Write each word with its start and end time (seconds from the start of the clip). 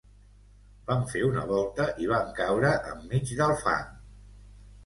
Van 0.91 1.03
fer 1.11 1.21
una 1.27 1.43
volta 1.51 1.87
i 2.05 2.09
van 2.13 2.33
caure 2.39 2.73
enmig 2.95 3.35
del 3.43 3.55
fang 3.67 3.95